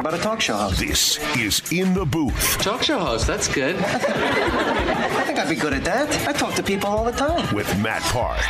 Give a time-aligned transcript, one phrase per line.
[0.00, 0.80] What about a talk show host?
[0.80, 3.76] This is In the Booth Talk show host, that's good.
[3.84, 6.26] I think I'd be good at that.
[6.26, 7.54] I talk to people all the time.
[7.54, 8.40] with Matt Park.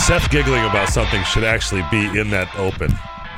[0.00, 2.90] Seth giggling about something should actually be in that open.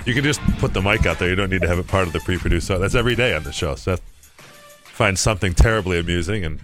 [0.07, 1.29] You can just put the mic out there.
[1.29, 2.67] You don't need to have it part of the pre-produced.
[2.67, 3.75] So that's every day on the show.
[3.75, 4.01] Seth
[4.87, 6.59] finds something terribly amusing and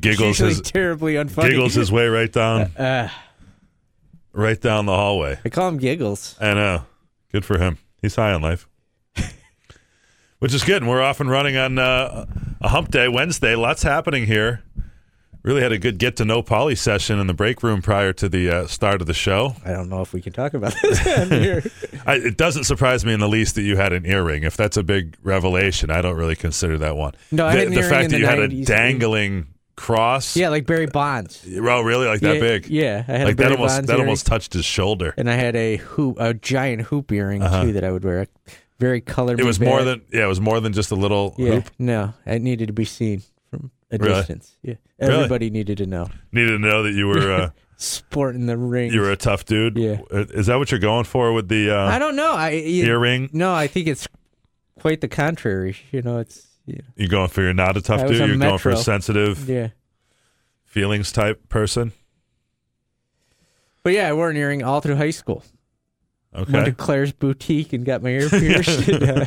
[0.00, 1.50] giggles Usually his terribly unfunny.
[1.50, 3.08] giggles his way right down Uh,
[4.32, 5.38] right down the hallway.
[5.44, 6.36] I call him Giggles.
[6.40, 6.84] I know.
[7.32, 7.78] Good for him.
[8.02, 8.68] He's high on life.
[10.38, 10.82] Which is good.
[10.82, 12.26] And we're off and running on uh,
[12.60, 13.54] a hump day, Wednesday.
[13.54, 14.62] Lots happening here.
[15.42, 18.28] Really had a good get to know Polly session in the break room prior to
[18.28, 19.54] the uh, start of the show.
[19.64, 21.62] I don't know if we can talk about this here.
[22.06, 24.42] I, it doesn't surprise me in the least that you had an earring.
[24.42, 27.14] If that's a big revelation, I don't really consider that one.
[27.32, 28.62] No, I the, had an the earring fact in that the you had 90s.
[28.62, 29.46] a dangling
[29.80, 30.36] cross.
[30.36, 31.44] yeah, like Barry Bonds.
[31.48, 32.06] Oh, really?
[32.06, 32.66] Like that yeah, big?
[32.68, 35.14] Yeah, I had a Like that almost Bonds that earring, almost touched his shoulder.
[35.16, 37.64] and I had a hoop, a giant hoop earring Uh-huh.
[37.64, 38.26] too that I would wear.
[38.78, 39.34] Very color.
[39.38, 40.24] It was more than yeah.
[40.24, 41.52] It was more than just a little yeah.
[41.54, 41.70] hoop.
[41.78, 44.14] No, it needed to be seen from a Really?
[44.14, 44.56] distance.
[44.62, 45.14] Yeah, Really?
[45.14, 46.08] everybody needed to know.
[46.32, 47.30] Needed to know that you were.
[47.32, 48.92] Uh, Sporting the ring.
[48.92, 49.78] You were a tough dude.
[49.78, 50.00] Yeah.
[50.12, 52.32] Uh, Is that what you're going for with the uh, I don't know.
[52.34, 53.30] I you, earring?
[53.32, 54.06] No, I think it's
[54.78, 55.76] quite the contrary.
[55.90, 56.80] You know, it's yeah.
[56.96, 58.20] You going for you're not a tough I was dude?
[58.22, 58.82] a You're going for a Metro.
[58.82, 59.68] sensitive yeah.
[60.64, 61.92] feelings type person.
[63.82, 65.42] But yeah, I wore an earring all through high school.
[66.34, 66.52] Okay.
[66.52, 66.76] Went to Okay.
[66.76, 68.88] Claire's boutique and got my ear pierced.
[68.88, 69.24] and, uh,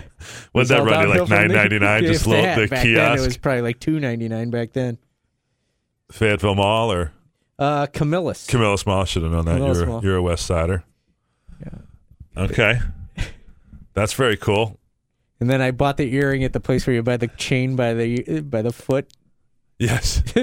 [0.53, 1.57] was that all run downhill like from nine there.
[1.57, 2.03] ninety nine?
[2.05, 2.55] Just If a little that.
[2.59, 4.97] the back Then it kiosk, was probably like two ninety nine back then.
[6.11, 7.11] Fayetteville Mall or
[7.59, 8.47] Uh, Camillus.
[8.47, 9.03] Camillus Mall.
[9.05, 9.57] Should have known that.
[9.57, 10.03] Camillus You're Mall.
[10.03, 10.83] you're a West Sider.
[11.59, 12.43] Yeah.
[12.43, 12.79] Okay.
[13.93, 14.79] That's very cool.
[15.43, 17.93] And then I bought the earring at the place where you buy the chain by
[17.93, 19.11] the by the foot.
[19.77, 20.23] Yes.
[20.37, 20.39] I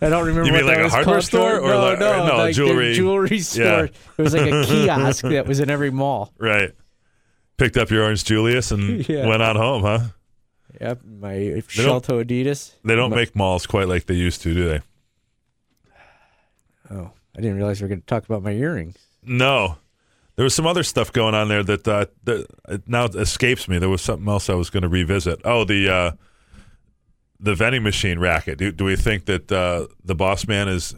[0.00, 0.46] don't remember.
[0.46, 2.94] You mean like that a hardware store or no, like- no, or no, like jewelry-
[2.94, 3.64] jewelry store.
[3.64, 3.82] Yeah.
[3.84, 6.32] It was like a kiosk that was in every mall.
[6.38, 6.72] Right.
[7.56, 9.28] Picked up your Orange Julius and Yeah.
[9.28, 10.00] went on home, huh?
[10.80, 12.72] Yep, my don't- Shelto Adidas.
[12.84, 14.80] They don't My- make malls quite like they used to, do they?
[16.90, 18.96] Oh, I didn't realize we were going to talk about my earrings.
[19.22, 19.76] No.
[20.36, 23.78] There was some other stuff going on there that, uh, that it now escapes me.
[23.78, 25.40] There was something else I was going to revisit.
[25.44, 26.10] Oh, the uh,
[27.40, 28.58] the vending machine racket.
[28.58, 30.94] Do, do we think that uh, the boss man is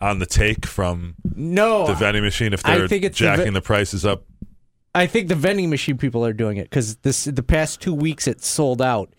[0.00, 3.50] on the take from No, the vending machine if they're think it's the jacking ve-
[3.50, 4.24] the prices up?
[4.94, 8.26] I think the vending machine people are doing it because this the past two weeks
[8.26, 9.12] it sold out,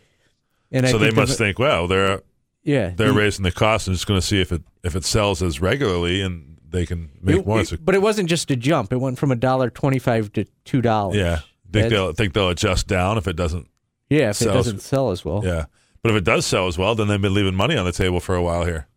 [0.72, 2.22] and I so they the- must think, well, they're
[2.64, 5.06] yeah they're the- raising the cost and just going to see if it if it
[5.06, 7.62] sells as regularly and they can make it- more.
[7.62, 10.46] it- but it wasn't just a jump; it went from a dollar twenty five to
[10.66, 11.16] two dollars.
[11.18, 13.68] yeah, think That's- they'll think they'll adjust down if it doesn't.
[14.10, 14.30] yeah.
[14.30, 15.66] If it doesn't sell as well, Yeah,
[16.04, 18.20] but if it does sell as well, then they've been leaving money on the table
[18.20, 18.88] for a while here.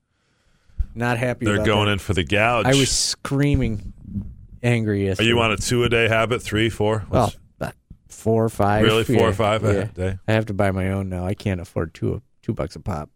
[0.94, 1.44] not happy.
[1.46, 1.92] They're going that.
[1.92, 2.66] in for the gouge.
[2.66, 3.92] I was screaming,
[4.62, 6.42] angry Are you on a two a day habit?
[6.42, 7.04] Three, four?
[7.08, 7.76] Well, What's-
[8.08, 8.82] four or five.
[8.84, 9.04] Really?
[9.04, 10.18] Four yeah, or five a day?
[10.26, 11.24] I have to buy my own now.
[11.24, 13.10] I can't afford two two bucks a pop.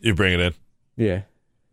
[0.00, 0.54] you bring it in.
[0.96, 1.22] Yeah.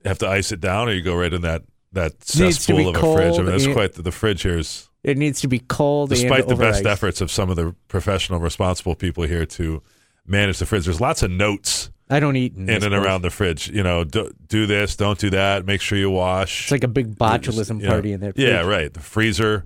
[0.05, 1.63] Have to ice it down, or you go right in that
[1.93, 3.35] that cesspool of a fridge.
[3.35, 4.89] I mean, that's quite the, the fridge here is.
[5.03, 6.09] It needs to be cold.
[6.09, 6.85] Despite the best ice.
[6.85, 9.81] efforts of some of the professional, responsible people here to
[10.25, 13.29] manage the fridge, there's lots of notes I don't eat in, in and around the
[13.29, 13.69] fridge.
[13.69, 15.65] You know, do, do this, don't do that.
[15.65, 16.63] Make sure you wash.
[16.63, 18.33] It's like a big botulism know, party in there.
[18.35, 18.93] Yeah, right.
[18.93, 19.65] The freezer.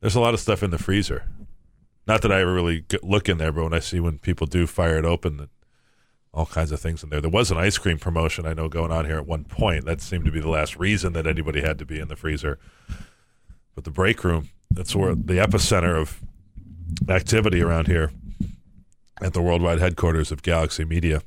[0.00, 1.24] There's a lot of stuff in the freezer.
[2.06, 4.66] Not that I ever really look in there, but when I see when people do
[4.66, 5.48] fire it open,
[6.36, 7.22] all kinds of things in there.
[7.22, 9.86] There was an ice cream promotion I know going on here at one point.
[9.86, 12.58] That seemed to be the last reason that anybody had to be in the freezer.
[13.74, 16.22] But the break room, that's where the epicenter of
[17.08, 18.12] activity around here
[19.22, 21.22] at the worldwide headquarters of Galaxy Media.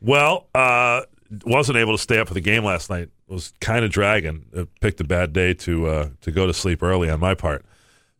[0.00, 1.02] Well, uh,
[1.44, 3.10] wasn't able to stay up for the game last night.
[3.28, 4.46] Was kind of dragging.
[4.56, 7.66] Uh, picked a bad day to uh, to go to sleep early on my part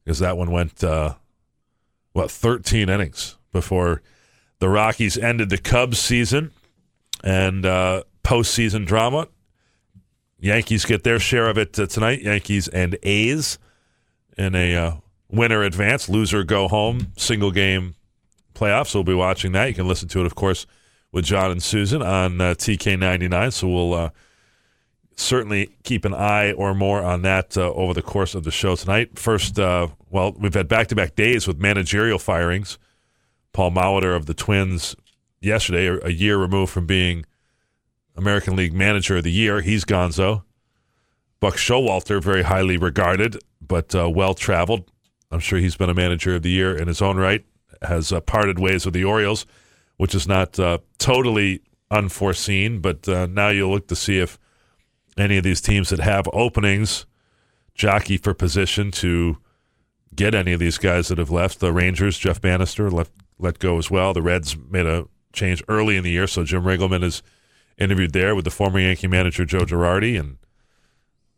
[0.05, 1.15] because that one went uh,
[2.13, 4.03] what 13 innings before
[4.59, 6.53] the Rockies ended the Cubs season
[7.23, 9.29] and uh, postseason drama.
[10.39, 12.23] Yankees get their share of it uh, tonight.
[12.23, 13.59] Yankees and A's
[14.37, 14.93] in a uh,
[15.29, 17.95] winner advance, loser go home, single game
[18.55, 18.95] playoffs.
[18.95, 19.69] We'll be watching that.
[19.69, 20.67] You can listen to it, of course,
[21.13, 23.53] with John and Susan on uh, TK99.
[23.53, 24.11] So we'll uh,
[25.17, 28.77] certainly keep an eye or more on that uh, over the course of the show
[28.77, 29.19] tonight.
[29.19, 32.79] First, uh, well, we've had back to back days with managerial firings
[33.57, 34.95] Paul Molitor of the Twins
[35.41, 37.25] yesterday, a year removed from being
[38.15, 39.63] American League Manager of the Year.
[39.63, 40.43] He's Gonzo.
[41.41, 44.93] Buck Showalter, very highly regarded, but uh, well traveled.
[45.31, 47.47] I'm sure he's been a Manager of the Year in his own right.
[47.81, 49.47] Has uh, parted ways with the Orioles,
[49.97, 52.81] which is not uh, totally unforeseen.
[52.81, 54.39] But uh, now you'll look to see if
[55.17, 57.07] any of these teams that have openings
[57.75, 59.39] jockey for position to
[60.15, 61.61] get any of these guys that have left.
[61.61, 64.13] The Rangers, Jeff Banister, left let go as well.
[64.13, 67.23] The Reds made a change early in the year, so Jim Riggleman is
[67.79, 70.39] interviewed there with the former Yankee manager Joe Girardi, and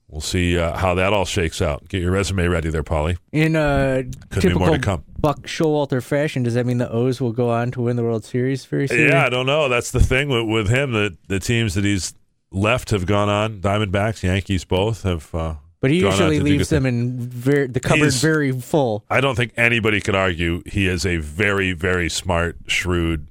[0.08, 1.88] we'll see uh, how that all shakes out.
[1.88, 3.16] Get your resume ready there, Polly.
[3.32, 5.04] In uh, Could be more typical to come.
[5.18, 8.24] Buck Showalter fashion, does that mean the O's will go on to win the World
[8.24, 9.08] Series very soon?
[9.08, 9.68] Yeah, I don't know.
[9.68, 10.92] That's the thing with, with him.
[10.92, 12.14] The the teams that he's
[12.50, 13.60] left have gone on.
[13.60, 15.34] Diamondbacks, Yankees, both have.
[15.34, 19.04] Uh, But he usually leaves them in ver- the cupboard He's- very full.
[19.08, 23.28] I don't think anybody could argue he is a very, very smart, shrewd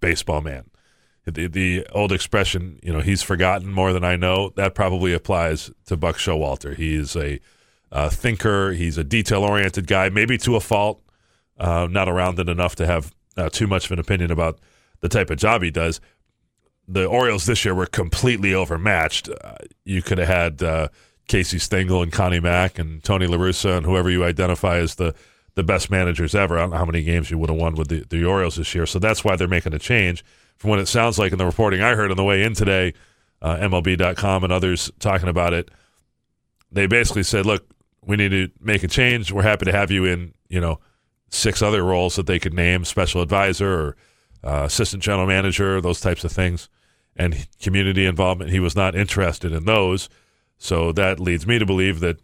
[0.00, 0.64] baseball man.
[1.24, 5.70] The, the old expression, you know, he's forgotten more than I know, that probably applies
[5.86, 6.76] to Buck Showalter.
[6.76, 7.38] He is a
[7.92, 8.72] uh, thinker.
[8.72, 11.00] He's a detail oriented guy, maybe to a fault,
[11.58, 14.58] uh, not around it enough to have uh, too much of an opinion about
[15.00, 16.00] the type of job he does.
[16.88, 19.28] The Orioles this year were completely overmatched.
[19.28, 19.54] Uh,
[19.84, 20.88] you could have had uh,
[21.28, 25.14] Casey Stengel and Connie Mack and Tony La Russa and whoever you identify as the,
[25.54, 26.58] the best managers ever.
[26.58, 28.74] I don't know how many games you would have won with the, the Orioles this
[28.74, 28.86] year.
[28.86, 30.24] So that's why they're making a change.
[30.56, 32.94] From what it sounds like in the reporting I heard on the way in today,
[33.40, 35.70] uh, MLB.com and others talking about it,
[36.70, 37.66] they basically said, look,
[38.04, 39.32] we need to make a change.
[39.32, 40.80] We're happy to have you in, you know,
[41.30, 43.96] six other roles that they could name special advisor or
[44.44, 46.68] uh, assistant general manager, those types of things,
[47.16, 48.50] and community involvement.
[48.50, 50.08] He was not interested in those.
[50.62, 52.18] So that leads me to believe that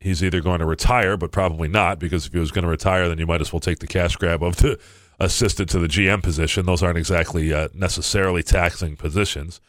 [0.00, 3.10] he's either going to retire, but probably not, because if he was going to retire,
[3.10, 4.80] then you might as well take the cash grab of the
[5.20, 6.64] assistant to the GM position.
[6.64, 9.60] Those aren't exactly uh, necessarily taxing positions.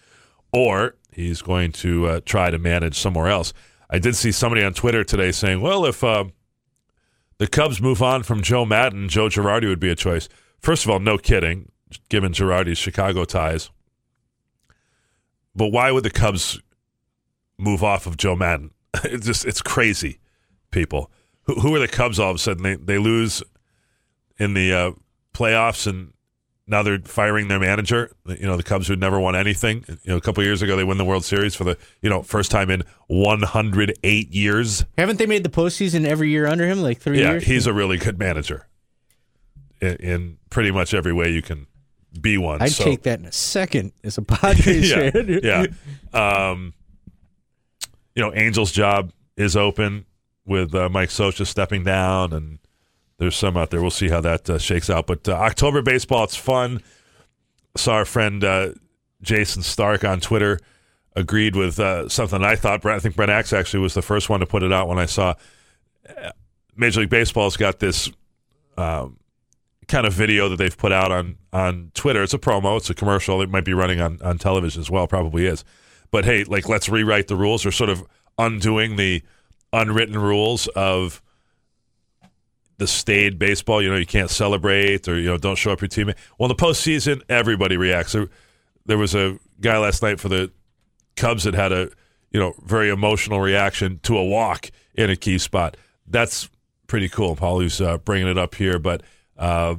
[0.53, 3.51] Or he's going to uh, try to manage somewhere else.
[3.89, 6.23] I did see somebody on Twitter today saying, well, if uh,
[7.37, 10.29] the Cubs move on from Joe Maddon, Joe Girardi would be a choice.
[10.61, 11.69] First of all, no kidding,
[12.07, 13.69] given Girardi's Chicago ties.
[15.53, 16.61] But why would the Cubs
[17.59, 18.71] move off of Joe Maddon?
[19.03, 20.19] It's just it's crazy,
[20.71, 21.11] people.
[21.43, 22.63] Who, who are the Cubs all of a sudden?
[22.63, 23.43] They they lose
[24.37, 24.91] in the uh,
[25.33, 26.13] playoffs and
[26.65, 28.11] now they're firing their manager.
[28.25, 29.83] You know, the Cubs who never won anything.
[29.87, 32.09] You know, a couple of years ago they win the World Series for the you
[32.09, 34.85] know first time in 108 years.
[34.97, 37.43] Haven't they made the postseason every year under him, like three Yeah, years?
[37.45, 38.67] he's a really good manager
[39.81, 41.67] in, in pretty much every way you can
[42.19, 42.61] be one.
[42.61, 45.39] I'd So- take that in a second as a Padres yeah, fan.
[45.43, 45.65] yeah.
[46.13, 46.73] Um,
[48.19, 50.05] you know, Angel's job is open
[50.45, 52.59] with uh, Mike Scioscia stepping down, and
[53.17, 53.79] there's some out there.
[53.79, 55.07] We'll see how that uh, shakes out.
[55.07, 56.81] But uh, October baseball, it's fun.
[57.77, 58.73] Saw our friend uh,
[59.23, 60.59] Jayson Stark on Twitter
[61.15, 62.85] agreed with uh, something I thought.
[62.85, 65.05] I think Brent Axe actually was the first one to put it out when I
[65.05, 65.35] saw
[66.09, 66.31] uh,
[66.75, 68.11] Major League Baseball's got this
[68.75, 69.17] um,
[69.87, 72.21] kind of video that they've put out on on Twitter.
[72.21, 72.75] It's a promo.
[72.75, 73.41] It's a commercial.
[73.41, 75.07] It might be running on on television as well.
[75.07, 75.63] Probably is.
[76.11, 78.03] But hey, like let's rewrite the rules or sort of
[78.37, 79.21] undoing the
[79.71, 81.21] unwritten rules of
[82.77, 83.81] the staid baseball.
[83.81, 86.15] You know, you can't celebrate or you know don't show up your teammate.
[86.37, 88.13] Well, in the postseason, everybody reacts.
[88.13, 88.27] There,
[88.85, 90.51] there was a guy last night for the
[91.15, 91.89] Cubs that had a
[92.31, 95.77] you know very emotional reaction to a walk in a key spot.
[96.07, 96.49] That's
[96.87, 97.35] pretty cool.
[97.35, 99.03] Paulu's uh, bringing it up here, but
[99.37, 99.75] uh,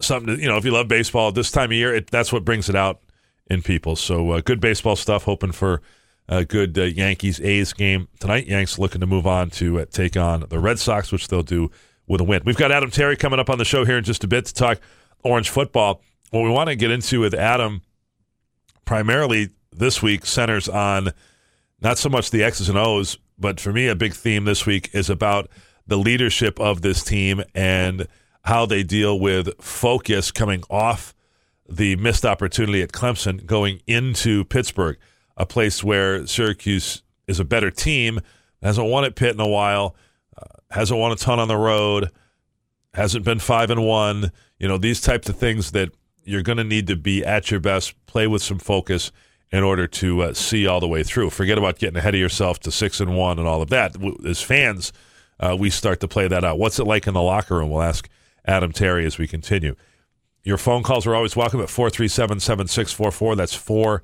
[0.00, 2.44] something to, you know if you love baseball this time of year, it, that's what
[2.44, 3.00] brings it out
[3.48, 3.96] in people.
[3.96, 5.24] So uh, good baseball stuff.
[5.24, 5.82] Hoping for
[6.28, 8.46] a good uh, Yankees A's game tonight.
[8.46, 11.70] Yanks looking to move on to uh, take on the Red Sox, which they'll do
[12.06, 12.42] with a win.
[12.44, 14.54] We've got Adam Terry coming up on the show here in just a bit to
[14.54, 14.80] talk
[15.22, 16.02] Orange football.
[16.30, 17.82] What we want to get into with Adam
[18.84, 21.10] primarily this week centers on
[21.80, 24.90] not so much the X's and O's, but for me, a big theme this week
[24.92, 25.48] is about
[25.86, 28.08] the leadership of this team and
[28.42, 31.14] how they deal with focus coming off
[31.68, 34.96] the missed opportunity at Clemson going into Pittsburgh,
[35.36, 38.20] a place where Syracuse is a better team,
[38.62, 39.96] hasn't won at Pitt in a while,
[40.36, 42.10] uh, hasn't won a ton on the road,
[42.94, 44.32] hasn't been five and one.
[44.58, 45.90] You know these types of things that
[46.24, 49.12] you're going to need to be at your best, play with some focus
[49.52, 51.30] in order to uh, see all the way through.
[51.30, 53.96] Forget about getting ahead of yourself to six and one and all of that.
[54.26, 54.92] As fans,
[55.38, 56.58] uh, we start to play that out.
[56.58, 57.70] What's it like in the locker room?
[57.70, 58.08] We'll ask
[58.44, 59.76] Adam Terry as we continue.
[60.46, 63.34] Your phone calls are always welcome at 437 7644.
[63.34, 64.00] That's 4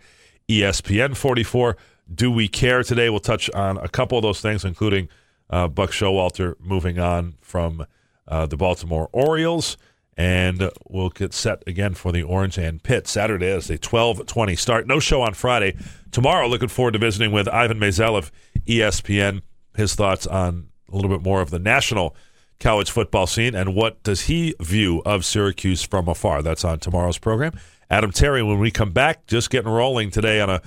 [0.48, 1.76] ESPN 44.
[2.12, 3.08] Do we care today?
[3.08, 5.08] We'll touch on a couple of those things, including
[5.50, 7.86] uh, Buck Showalter moving on from
[8.26, 9.76] uh, the Baltimore Orioles
[10.16, 13.06] and we'll get set again for the Orange and Pitt.
[13.06, 14.88] Saturday is a 12:20 start.
[14.88, 15.76] No show on Friday.
[16.10, 18.32] Tomorrow, looking forward to visiting with Ivan Maisel of
[18.66, 19.42] ESPN.
[19.76, 22.16] His thoughts on a little bit more of the national
[22.62, 26.42] college football scene and what does he view of Syracuse from afar.
[26.42, 27.58] That's on tomorrow's program.
[27.90, 30.62] Adam Terry, when we come back, just getting rolling today on a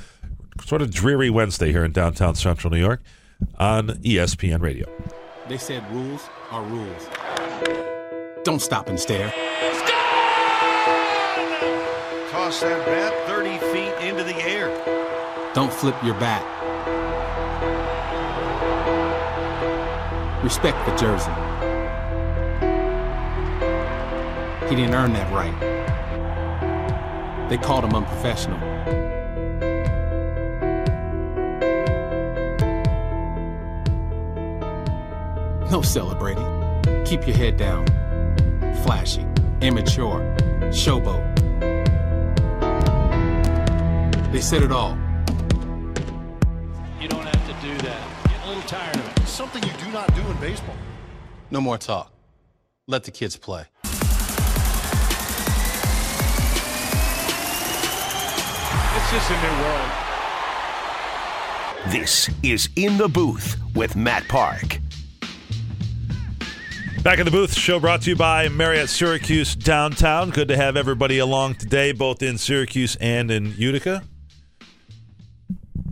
[0.64, 3.02] sort of dreary Wednesday here in downtown Central New York
[3.58, 4.86] on ESPN Radio.
[5.48, 7.08] They said rules are rules.
[8.44, 9.32] Don't stop and stare.
[12.30, 14.70] Toss that bat 30 feet into the air.
[15.54, 16.44] Don't flip your bat.
[20.44, 21.54] Respect the jersey.
[24.69, 25.53] He didn't earn that right.
[27.50, 28.60] They called him unprofessional.
[35.69, 36.43] No celebrating.
[37.05, 37.86] Keep your head down.
[38.84, 39.25] Flashy,
[39.62, 40.22] immature,
[40.72, 41.24] showboat.
[44.31, 44.98] They said it all.
[47.00, 48.27] You don't have to do that.
[48.27, 49.19] Get a little tired of it.
[49.19, 50.75] It's Something you do not do in baseball.
[51.51, 52.12] No more talk.
[52.88, 53.65] Let the kids play.
[59.15, 59.91] Just a new world.
[61.88, 64.79] This is In the Booth with Matt Park.
[67.01, 70.31] Back in the booth, show brought to you by Marriott Syracuse Downtown.
[70.31, 74.03] Good to have everybody along today, both in Syracuse and in Utica.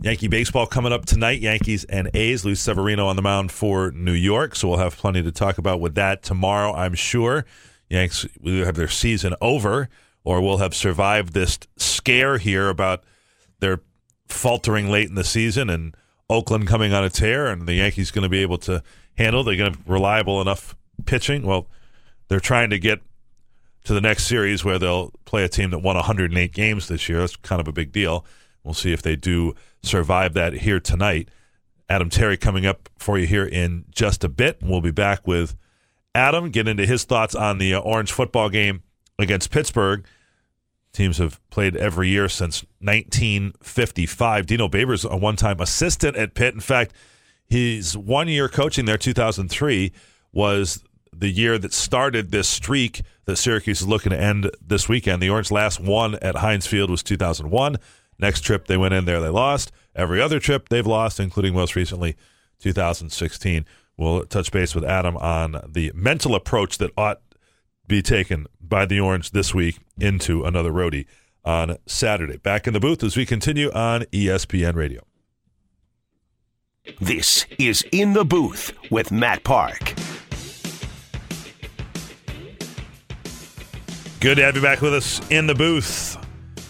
[0.02, 1.40] Yankee baseball coming up tonight.
[1.40, 2.44] Yankees and A's.
[2.44, 5.80] Luis Severino on the mound for New York, so we'll have plenty to talk about
[5.80, 6.74] with that tomorrow.
[6.74, 7.46] I'm sure.
[7.88, 9.88] Yanks will have their season over,
[10.24, 13.02] or will have survived this scare here about
[13.64, 13.80] their
[14.28, 15.96] faltering late in the season and
[16.28, 18.82] Oakland coming on a tear, and the Yankees going to be able to
[19.16, 19.42] handle.
[19.44, 21.42] They're going to have reliable enough pitching.
[21.42, 21.66] Well,
[22.28, 23.00] they're trying to get
[23.84, 27.20] to the next series where they'll play a team that won 108 games this year.
[27.20, 28.24] That's kind of a big deal.
[28.62, 31.28] We'll see if they do survive that here tonight.
[31.90, 34.58] Adam Terry coming up for you here in just a bit.
[34.62, 35.54] We'll be back with
[36.14, 38.82] Adam, get into his thoughts on the uh, Orange football game
[39.18, 40.06] against Pittsburgh.
[40.94, 44.46] Teams have played every year since 1955.
[44.46, 46.54] Dino Babers, a one time assistant at Pitt.
[46.54, 46.94] In fact,
[47.44, 49.92] his one year coaching there, 2003,
[50.32, 55.20] was the year that started this streak that Syracuse is looking to end this weekend.
[55.20, 57.76] The Orange last won at Heinz Field was 2001.
[58.20, 59.72] Next trip they went in there, they lost.
[59.96, 62.16] Every other trip they've lost, including most recently
[62.60, 63.64] 2016.
[63.96, 67.20] We'll touch base with Adam on the mental approach that ought
[67.86, 71.06] be taken by the Orange this week into another roadie
[71.44, 72.36] on Saturday.
[72.36, 75.02] Back in the booth as we continue on ESPN Radio.
[77.00, 79.94] This is In the Booth with Matt Park.
[84.20, 86.16] Good to have you back with us in the booth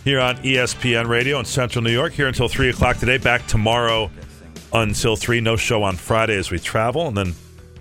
[0.04, 2.12] here on ESPN Radio in Central New York.
[2.12, 3.18] Here until 3 o'clock today.
[3.18, 4.10] Back tomorrow
[4.72, 5.40] until 3.
[5.40, 7.08] No show on Friday as we travel.
[7.08, 7.34] And then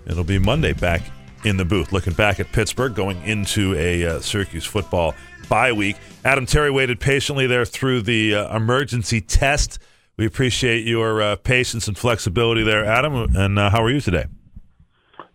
[0.06, 1.02] it'll be Monday back
[1.44, 1.92] in the booth.
[1.92, 5.14] Looking back at Pittsburgh going into a uh, Syracuse football
[5.48, 5.96] bye week.
[6.24, 9.78] Adam Terry waited patiently there through the uh, emergency test.
[10.16, 13.36] We appreciate your uh, patience and flexibility there, Adam.
[13.36, 14.26] And uh, how are you today?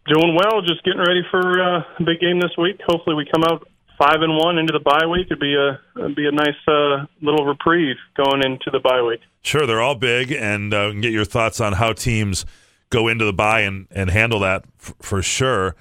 [0.08, 0.62] Doing well.
[0.62, 2.80] Just getting ready for uh, a big game this week.
[2.88, 3.68] Hopefully, we come out
[4.00, 5.28] five and one into the bye week.
[5.28, 9.20] It'd be a it'd be a nice uh, little reprieve going into the bye week.
[9.44, 12.46] Sure, they're all big, and uh, we can get your thoughts on how teams
[12.90, 15.76] go into the bye and, and handle that f- for sure.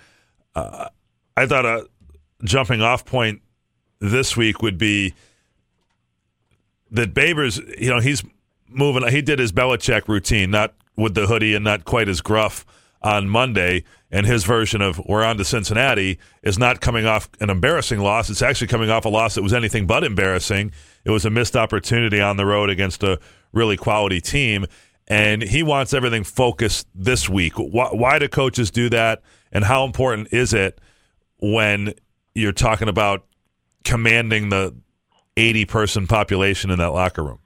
[0.58, 0.88] Uh,
[1.36, 1.86] I thought a
[2.44, 3.42] jumping off point
[4.00, 5.14] this week would be
[6.90, 8.24] that Babers, you know, he's
[8.68, 9.06] moving.
[9.08, 12.66] He did his Belichick routine, not with the hoodie and not quite as gruff
[13.02, 13.84] on Monday.
[14.10, 18.30] And his version of "We're on to Cincinnati" is not coming off an embarrassing loss.
[18.30, 20.72] It's actually coming off a loss that was anything but embarrassing.
[21.04, 23.20] It was a missed opportunity on the road against a
[23.52, 24.66] really quality team,
[25.06, 27.54] and he wants everything focused this week.
[27.56, 29.22] Why, why do coaches do that?
[29.52, 30.80] And how important is it
[31.38, 31.94] when
[32.34, 33.24] you're talking about
[33.84, 34.74] commanding the
[35.36, 37.38] 80 person population in that locker room?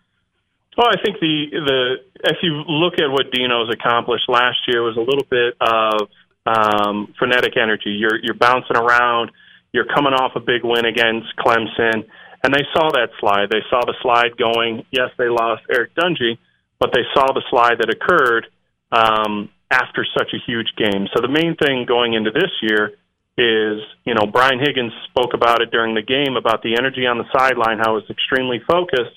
[0.77, 1.95] Well, I think the the
[2.25, 6.09] if you look at what Dino's accomplished last year was a little bit of
[6.47, 7.91] um, frenetic energy.
[7.91, 9.31] You're you're bouncing around.
[9.73, 12.09] You're coming off a big win against Clemson,
[12.43, 13.51] and they saw that slide.
[13.51, 14.85] They saw the slide going.
[14.91, 16.39] Yes, they lost Eric Dungey,
[16.79, 18.47] but they saw the slide that occurred
[18.93, 21.09] um, after such a huge game.
[21.17, 22.93] So the main thing going into this year
[23.39, 27.17] is, you know, Brian Higgins spoke about it during the game about the energy on
[27.17, 29.17] the sideline, how it was extremely focused,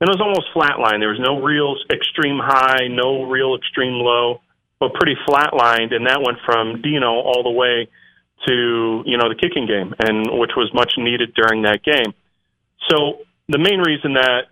[0.00, 0.98] and it was almost flatline.
[0.98, 4.42] There was no real extreme high, no real extreme low,
[4.80, 7.86] but pretty flatlined, and that went from Dino all the way
[8.48, 12.10] to you know the kicking game, and which was much needed during that game.
[12.90, 14.50] So the main reason that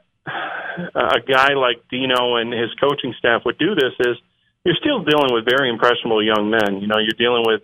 [0.94, 4.16] a guy like Dino and his coaching staff would do this is
[4.64, 6.80] you're still dealing with very impressionable young men.
[6.80, 7.62] You know, you're dealing with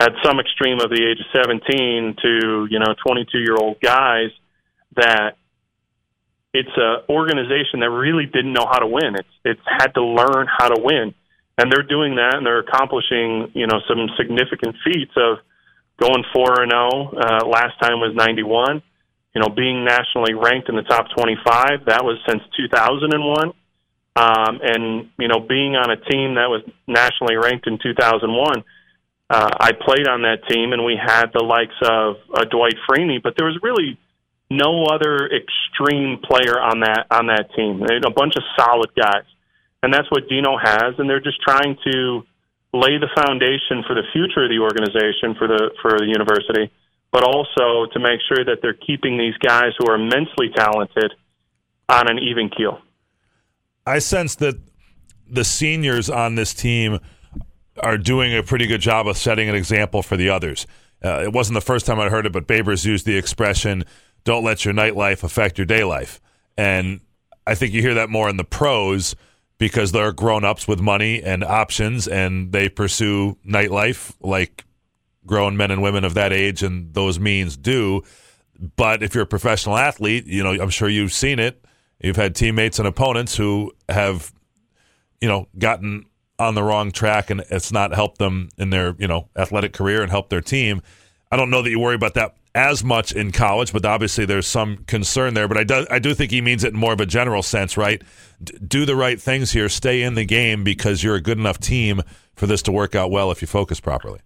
[0.00, 4.30] at some extreme of the age of 17 to you know 22 year old guys
[4.96, 5.36] that
[6.52, 9.14] it's a organization that really didn't know how to win.
[9.14, 11.14] It's it's had to learn how to win,
[11.58, 15.38] and they're doing that, and they're accomplishing you know some significant feats of
[15.98, 17.10] going four and zero.
[17.10, 18.82] Uh, last time was ninety one.
[19.34, 21.86] You know, being nationally ranked in the top twenty five.
[21.86, 23.52] That was since two thousand and one.
[24.16, 28.64] Um, and you know, being on a team that was nationally ranked in 2001,
[29.30, 33.22] uh, I played on that team, and we had the likes of uh, Dwight Freeney,
[33.22, 33.98] but there was really
[34.50, 37.82] no other extreme player on that on that team.
[37.82, 39.26] A bunch of solid guys,
[39.82, 40.94] and that's what Dino has.
[40.98, 42.22] And they're just trying to
[42.72, 46.70] lay the foundation for the future of the organization for the for the university,
[47.10, 51.10] but also to make sure that they're keeping these guys who are immensely talented
[51.88, 52.83] on an even keel.
[53.86, 54.56] I sense that
[55.28, 57.00] the seniors on this team
[57.82, 60.66] are doing a pretty good job of setting an example for the others.
[61.04, 63.84] Uh, it wasn't the first time I heard it, but Babers used the expression,
[64.24, 66.20] don't let your nightlife affect your day life.
[66.56, 67.00] And
[67.46, 69.14] I think you hear that more in the pros
[69.58, 74.64] because they're grown ups with money and options and they pursue nightlife like
[75.26, 78.02] grown men and women of that age and those means do.
[78.76, 81.63] But if you're a professional athlete, you know, I'm sure you've seen it
[82.04, 84.32] You've had teammates and opponents who have,
[85.22, 86.04] you know, gotten
[86.38, 90.02] on the wrong track and it's not helped them in their, you know, athletic career
[90.02, 90.82] and helped their team.
[91.32, 94.46] I don't know that you worry about that as much in college, but obviously there's
[94.46, 95.48] some concern there.
[95.48, 97.76] But I do, I do think he means it in more of a general sense,
[97.76, 98.02] right?
[98.42, 101.58] D- do the right things here, stay in the game because you're a good enough
[101.58, 102.02] team
[102.34, 104.20] for this to work out well if you focus properly.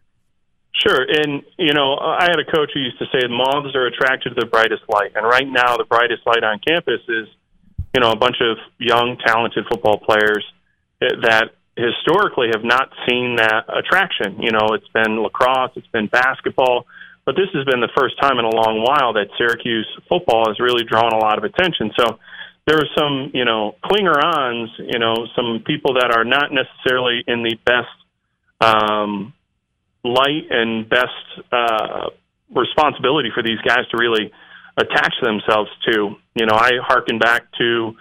[0.74, 4.34] Sure, and you know, I had a coach who used to say moths are attracted
[4.34, 7.28] to the brightest light, and right now the brightest light on campus is
[7.94, 10.44] you know, a bunch of young, talented football players
[11.00, 14.42] that historically have not seen that attraction.
[14.42, 16.86] You know, it's been lacrosse, it's been basketball,
[17.24, 20.58] but this has been the first time in a long while that Syracuse football has
[20.58, 21.92] really drawn a lot of attention.
[21.98, 22.18] So
[22.66, 27.42] there are some, you know, clinger-ons, you know, some people that are not necessarily in
[27.42, 27.94] the best
[28.60, 29.32] um,
[30.04, 32.10] light and best uh,
[32.54, 34.32] responsibility for these guys to really
[34.78, 36.16] attach themselves to.
[36.34, 37.94] You know, I harken back to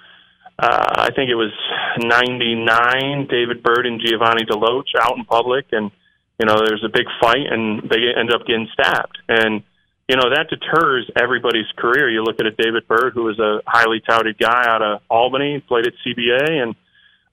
[0.60, 1.54] uh, I think it was
[2.00, 3.28] '99.
[3.30, 5.92] David Byrd and Giovanni DeLoach out in public, and
[6.40, 9.64] you know, there's a big fight, and they end up getting stabbed, and
[10.08, 12.10] you know that deters everybody's career.
[12.10, 15.64] You look at a David Byrd, who was a highly touted guy out of Albany,
[15.68, 16.76] played at CBA, and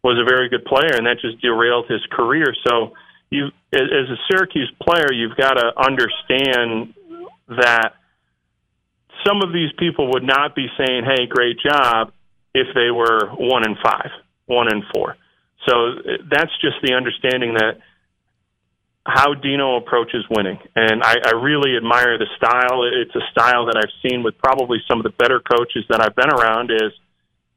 [0.03, 2.55] was a very good player, and that just derailed his career.
[2.69, 2.93] So,
[3.31, 3.81] you, as
[4.11, 6.93] a Syracuse player, you've got to understand
[7.49, 7.95] that
[9.27, 12.13] some of these people would not be saying, "Hey, great job,"
[12.55, 14.11] if they were one in five,
[14.47, 15.17] one in four.
[15.69, 15.97] So
[16.31, 17.81] that's just the understanding that
[19.07, 22.85] how Dino approaches winning, and I, I really admire the style.
[22.85, 26.17] It's a style that I've seen with probably some of the better coaches that I've
[26.17, 26.71] been around.
[26.71, 26.93] Is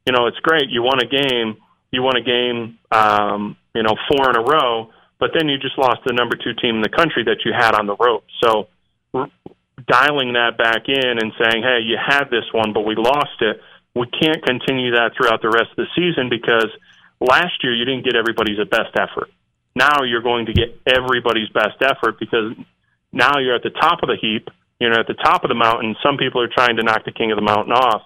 [0.06, 0.68] you know, it's great.
[0.68, 1.56] You won a game.
[1.90, 2.78] You won a game.
[2.92, 4.90] Um, you know, four in a row.
[5.18, 7.74] But then you just lost the number two team in the country that you had
[7.74, 8.24] on the rope.
[8.42, 8.68] So
[9.88, 13.60] dialing that back in and saying, hey, you had this one, but we lost it.
[13.94, 16.68] We can't continue that throughout the rest of the season because
[17.20, 19.30] last year you didn't get everybody's best effort.
[19.74, 22.54] Now you're going to get everybody's best effort because
[23.12, 24.48] now you're at the top of the heap.
[24.78, 25.96] You're at the top of the mountain.
[26.02, 28.02] Some people are trying to knock the king of the mountain off.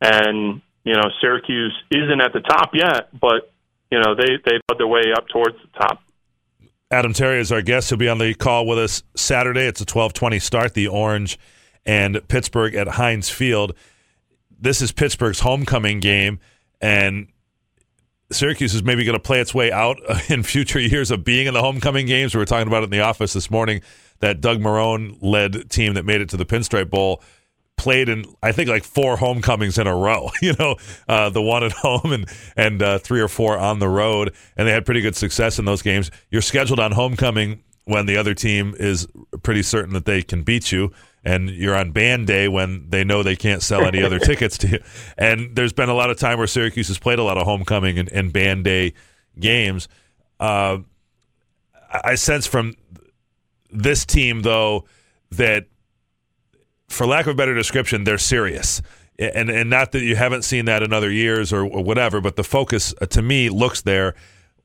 [0.00, 3.52] And, you know, Syracuse isn't at the top yet, but,
[3.90, 6.02] you know, they, they've led their way up towards the top.
[6.90, 7.88] Adam Terry is our guest.
[7.88, 9.62] He'll be on the call with us Saturday.
[9.62, 11.38] It's a 1220 start, the Orange
[11.84, 13.74] and Pittsburgh at Heinz Field.
[14.58, 16.38] This is Pittsburgh's homecoming game,
[16.80, 17.28] and
[18.30, 19.98] Syracuse is maybe going to play its way out
[20.30, 22.34] in future years of being in the homecoming games.
[22.34, 23.82] We were talking about it in the office this morning.
[24.20, 27.22] That Doug Marrone led team that made it to the Pinstripe Bowl
[27.76, 30.30] played in I think like four homecomings in a row.
[30.42, 30.76] You know,
[31.08, 34.68] uh, the one at home and and uh, three or four on the road, and
[34.68, 36.10] they had pretty good success in those games.
[36.30, 39.06] You're scheduled on homecoming when the other team is
[39.42, 40.92] pretty certain that they can beat you.
[41.24, 44.68] And you're on band day when they know they can't sell any other tickets to
[44.68, 44.78] you.
[45.18, 47.98] And there's been a lot of time where Syracuse has played a lot of homecoming
[47.98, 48.92] and, and band day
[49.38, 49.88] games.
[50.38, 50.78] Uh,
[52.04, 52.74] I sense from
[53.70, 54.84] this team, though,
[55.30, 55.66] that
[56.88, 58.82] for lack of a better description, they're serious.
[59.18, 62.44] And and not that you haven't seen that in other years or, whatever, but the
[62.44, 64.14] focus uh, to me looks there.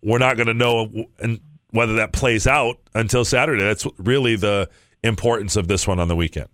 [0.04, 3.64] We're not going to know and whether that plays out until Saturday.
[3.64, 4.70] That's really the
[5.04, 6.50] importance of this one on the weekend.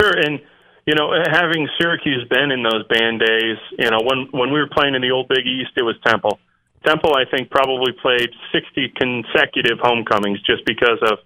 [0.00, 0.40] Sure, and
[0.86, 4.68] you know, having Syracuse been in those band days, you know, when when we were
[4.68, 6.40] playing in the old Big East, it was Temple.
[6.84, 11.18] Temple, I think, probably played 60 consecutive homecomings just because of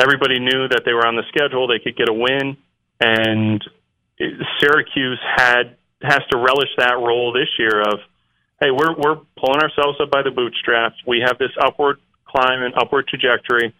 [0.00, 2.56] everybody knew that they were on the schedule, they could get a win,
[3.00, 3.62] and
[4.60, 8.00] Syracuse had has to relish that role this year of,
[8.60, 10.96] hey, we're we're pulling ourselves up by the bootstraps.
[11.06, 13.74] We have this upward climb and upward trajectory,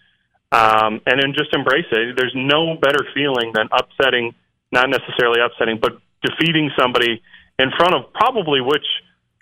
[0.53, 2.17] um, and then just embrace it.
[2.17, 4.35] There's no better feeling than upsetting,
[4.71, 7.23] not necessarily upsetting, but defeating somebody
[7.59, 8.87] in front of probably which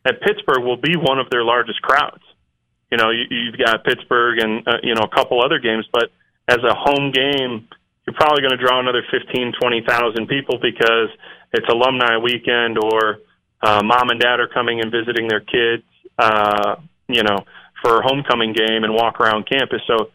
[0.06, 2.22] at Pittsburgh will be one of their largest crowds.
[2.90, 6.11] You know, you, you've got Pittsburgh and uh, you know a couple other games, but
[6.50, 7.68] as a home game,
[8.06, 11.08] you're probably going to draw another fifteen, twenty thousand people because
[11.52, 13.20] it's alumni weekend or
[13.62, 15.86] uh, mom and dad are coming and visiting their kids,
[16.18, 17.38] uh, you know,
[17.82, 19.80] for a homecoming game and walk around campus.
[19.86, 20.10] So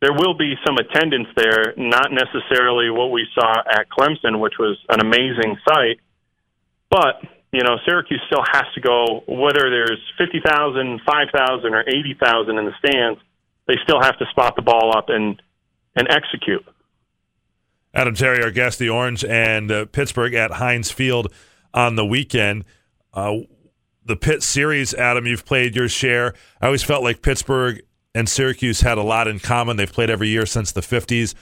[0.00, 4.78] there will be some attendance there, not necessarily what we saw at Clemson, which was
[4.88, 6.00] an amazing sight,
[6.90, 7.20] but
[7.54, 12.72] you know, Syracuse still has to go, whether there's 50,000, 5,000, or 80,000 in the
[12.84, 13.20] stands,
[13.68, 15.40] they still have to spot the ball up and,
[15.96, 16.64] and execute.
[17.94, 21.32] Adam Terry, our guest, the Orange and uh, Pittsburgh at Heinz Field
[21.72, 22.64] on the weekend.
[23.12, 23.38] Uh,
[24.04, 26.34] the Pitt series, Adam, you've played your share.
[26.60, 27.82] I always felt like Pittsburgh
[28.14, 29.76] and Syracuse had a lot in common.
[29.76, 31.34] They've played every year since the 50s.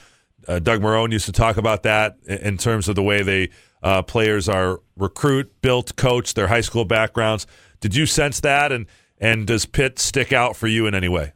[0.47, 3.49] Uh, Doug Marrone used to talk about that in terms of the way they
[3.81, 7.47] uh, players are recruit, built, coach, their high school backgrounds.
[7.79, 8.85] Did you sense that, and
[9.19, 11.33] and does Pitt stick out for you in any way?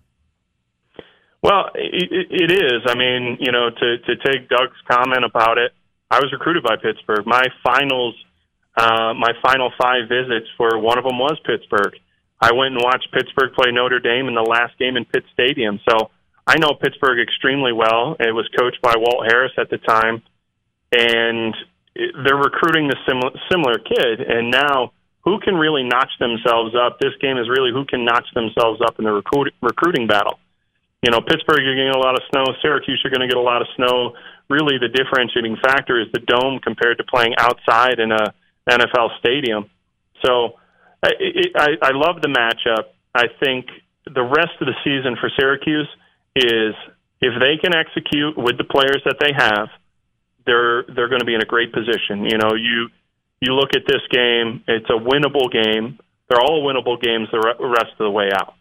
[1.43, 2.81] Well, it, it is.
[2.87, 5.71] I mean, you know, to to take Doug's comment about it,
[6.09, 7.25] I was recruited by Pittsburgh.
[7.25, 8.15] My finals,
[8.75, 11.93] uh, my final five visits for one of them was Pittsburgh.
[12.41, 15.79] I went and watched Pittsburgh play Notre Dame in the last game in Pitt Stadium.
[15.89, 16.11] So
[16.45, 18.15] I know Pittsburgh extremely well.
[18.19, 20.21] It was coached by Walt Harris at the time,
[20.91, 21.55] and
[21.95, 24.91] they're recruiting the similar similar kid, and now
[25.27, 26.99] who can really notch themselves up?
[26.99, 30.39] This game is really who can notch themselves up in the recruit, recruiting battle.
[31.03, 32.45] You know, Pittsburgh, you're getting a lot of snow.
[32.61, 34.13] Syracuse, you're going to get a lot of snow.
[34.49, 38.33] Really, the differentiating factor is the dome compared to playing outside in a
[38.69, 39.69] NFL stadium.
[40.25, 40.57] So,
[41.03, 41.11] I,
[41.55, 42.89] I, I love the matchup.
[43.13, 43.67] I think
[44.05, 45.89] the rest of the season for Syracuse
[46.35, 46.73] is
[47.21, 49.69] if they can execute with the players that they have–
[50.47, 52.23] they're they're going to be in a great position.
[52.23, 52.89] You know, you
[53.41, 55.99] you look at this game; it's a winnable game.
[56.29, 58.55] They're all winnable games the rest of the way out.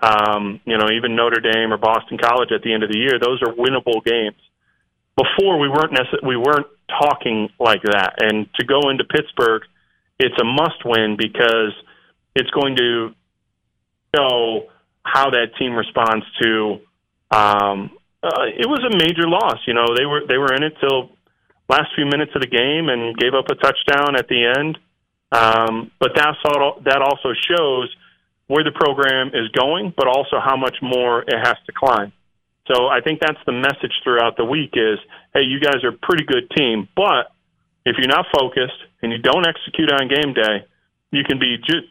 [0.00, 3.18] Um, you know, even Notre Dame or Boston College at the end of the year;
[3.18, 4.40] those are winnable games.
[5.16, 9.62] Before we weren't necess- we weren't talking like that, and to go into Pittsburgh,
[10.18, 11.72] it's a must win because
[12.34, 13.14] it's going to
[14.14, 14.68] show
[15.02, 16.80] how that team responds to
[17.30, 17.90] um,
[18.22, 19.58] uh, it was a major loss.
[19.66, 21.10] You know, they were they were in it till
[21.68, 24.78] last few minutes of the game and gave up a touchdown at the end.
[25.32, 27.94] Um, but that's all, that also shows
[28.46, 32.12] where the program is going, but also how much more it has to climb.
[32.66, 34.98] So I think that's the message throughout the week is,
[35.34, 37.32] hey, you guys are a pretty good team, but
[37.84, 40.66] if you're not focused and you don't execute on game day,
[41.12, 41.86] you can be just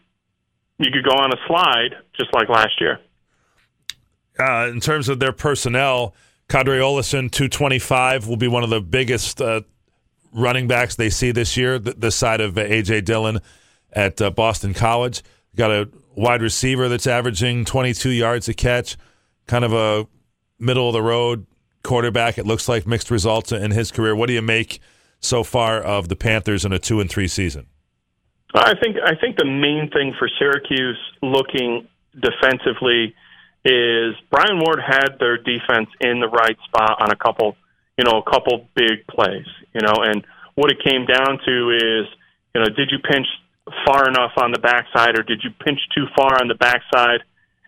[0.77, 2.99] you could go on a slide just like last year.
[4.37, 6.13] Uh, in terms of their personnel,
[6.49, 9.61] Qadree Ollison, 225, will be one of the biggest uh,
[10.33, 13.01] running backs they see this year, this side of A.J.
[13.01, 13.39] Dillon
[13.93, 15.23] at uh, Boston College.
[15.55, 18.97] Got a wide receiver that's averaging 22 yards a catch,
[19.47, 20.07] kind of a
[20.59, 21.45] middle of the road
[21.83, 22.37] quarterback.
[22.37, 24.15] It looks like mixed results in his career.
[24.15, 24.79] What do you make
[25.19, 27.67] so far of the Panthers in a two and three season?
[28.53, 33.13] I think I think the main thing for Syracuse looking defensively
[33.65, 37.57] is Brian Ward had their defense in the right spot on a couple,
[37.97, 42.05] you know, a couple big plays, you know, and what it came down to is,
[42.53, 43.27] you know, did you pinch
[43.85, 47.21] far enough on the backside or did you pinch too far on the backside?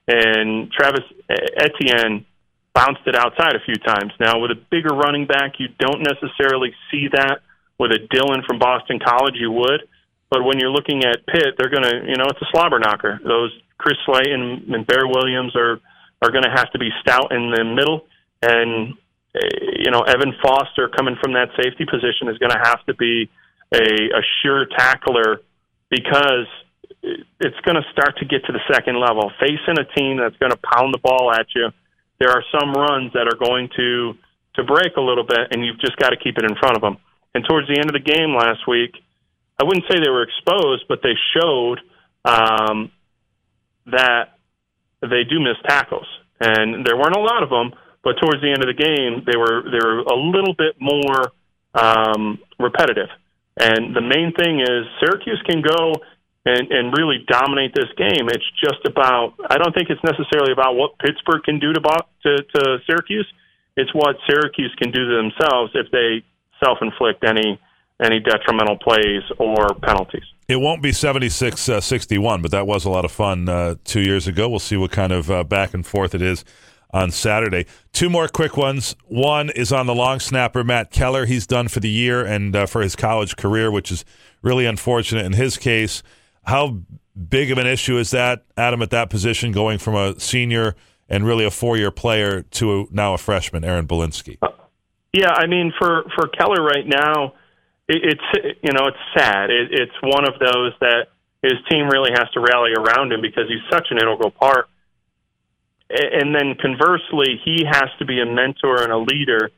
[0.07, 2.25] And Travis Etienne
[2.73, 4.13] bounced it outside a few times.
[4.19, 7.41] Now, with a bigger running back, you don't necessarily see that.
[7.79, 9.85] With a Dillon from Boston College, you would.
[10.31, 13.19] But when you're looking at Pitt, they're going to, you know, it's a slobber knocker.
[13.23, 15.79] Those Chris Slayton and Bear Williams are
[16.21, 18.07] are going to have to be stout in the middle,
[18.41, 18.93] and
[19.35, 22.95] eh, you know Evan Foster coming from that safety position is going to have to
[22.95, 23.29] be
[23.73, 23.77] a,
[24.17, 25.41] a sure tackler
[25.89, 26.47] because
[27.39, 29.31] it's going to start to get to the second level.
[29.39, 31.69] Facing a team that's going to pound the ball at you,
[32.19, 34.13] there are some runs that are going to
[34.55, 36.81] to break a little bit, and you've just got to keep it in front of
[36.81, 36.97] them.
[37.35, 38.89] And towards the end of the game last week,
[39.61, 41.79] I wouldn't say they were exposed, but they showed
[42.25, 42.91] um,
[43.85, 44.33] that
[45.01, 46.07] they do miss tackles,
[46.41, 47.71] and there weren't a lot of them.
[48.03, 51.33] but towards the end of the game, they were they were a little bit more
[51.73, 53.09] um, repetitive.
[53.59, 55.93] And the main thing is Syracuse can go
[56.45, 58.29] and, and really dominate this game.
[58.29, 62.37] It's just about I don't think it's necessarily about what Pittsburgh can do to, to,
[62.37, 63.27] to Syracuse.
[63.75, 66.23] It's what Syracuse can do to themselves if they
[66.63, 67.59] self inflict any
[68.03, 70.23] any detrimental plays or penalties.
[70.47, 74.01] It won't be 76 uh, 61, but that was a lot of fun uh, two
[74.01, 74.47] years ago.
[74.47, 76.45] We'll see what kind of uh, back and forth it is
[76.91, 77.65] on Saturday.
[77.93, 78.95] Two more quick ones.
[79.05, 81.25] One is on the long snapper, Matt Keller.
[81.25, 84.05] He's done for the year and uh, for his college career, which is
[84.41, 86.03] really unfortunate in his case.
[86.43, 86.79] How
[87.29, 90.75] big of an issue is that, Adam, at that position, going from a senior
[91.09, 94.37] and really a four year player to a, now a freshman, Aaron Belinsky?
[95.13, 97.33] Yeah, I mean, for, for Keller right now,
[97.87, 99.49] it, it's you know it's sad.
[99.49, 101.07] It, it's one of those that
[101.41, 104.67] his team really has to rally around him because he's such an integral part.
[105.89, 109.49] And then conversely, he has to be a mentor and a leader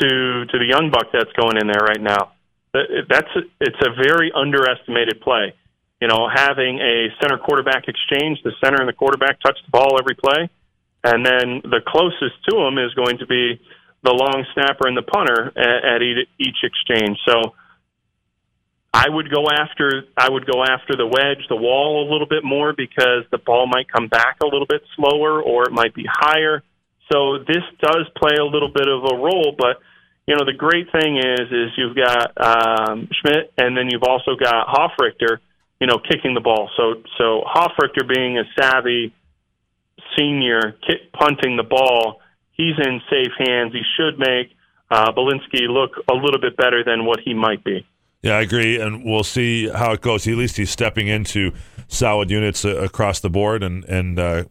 [0.00, 0.08] to
[0.46, 2.32] to the young buck that's going in there right now.
[2.72, 5.54] That's it's a very underestimated play.
[6.00, 9.98] You know, having a center quarterback exchange, the center and the quarterback touch the ball
[9.98, 10.48] every play,
[11.04, 13.60] and then the closest to him is going to be
[14.02, 16.02] the long snapper and the punter at, at
[16.38, 17.18] each exchange.
[17.26, 17.54] So
[18.92, 22.42] I would go after I would go after the wedge, the wall a little bit
[22.42, 26.04] more because the ball might come back a little bit slower or it might be
[26.10, 26.62] higher.
[27.12, 29.78] So this does play a little bit of a role, but
[30.26, 34.34] you know the great thing is is you've got um, Szmyt and then you've also
[34.34, 35.38] got Hofrichter,
[35.80, 36.68] you know, kicking the ball.
[36.76, 39.14] So so Hofrichter being a savvy
[40.18, 42.20] senior, kick, punting the ball,
[42.52, 43.72] he's in safe hands.
[43.72, 44.50] He should make
[44.90, 47.86] uh, Belinsky look a little bit better than what he might be.
[48.22, 50.26] Yeah, I agree, and we'll see how it goes.
[50.28, 51.52] At least he's stepping into
[51.88, 54.44] solid units uh, across the board, and and uh,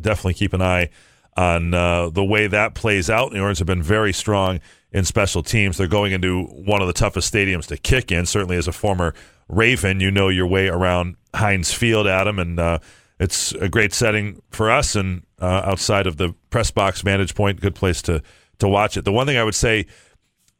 [0.00, 0.90] definitely keep an eye
[1.36, 3.32] on uh, the way that plays out.
[3.32, 4.60] The Orange have been very strong
[4.92, 5.76] in special teams.
[5.76, 8.26] They're going into one of the toughest stadiums to kick in.
[8.26, 9.12] Certainly, as a former
[9.48, 12.78] Raven, you know your way around Heinz Field, Adam, and uh,
[13.18, 14.94] it's a great setting for us.
[14.94, 18.22] And uh, outside of the press box vantage point, good place to
[18.58, 19.04] to watch it.
[19.04, 19.86] The one thing I would say